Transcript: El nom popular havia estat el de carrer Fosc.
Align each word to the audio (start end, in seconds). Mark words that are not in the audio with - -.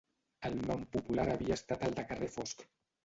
El 0.47 0.55
nom 0.69 0.87
popular 0.95 1.25
havia 1.33 1.59
estat 1.61 1.85
el 1.89 1.95
de 2.01 2.07
carrer 2.13 2.35
Fosc. 2.39 2.65